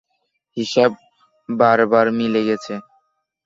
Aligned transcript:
হিসাব 0.57 0.91
বারবার 1.49 2.05
মিলে 2.19 2.41
গেছে। 2.47 2.73